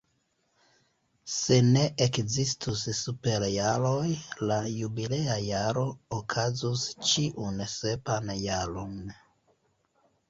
[1.33, 4.07] Se ne ekzistus superjaroj,
[4.53, 5.85] la jubilea jaro
[6.21, 8.99] okazus ĉiun sepan jaron.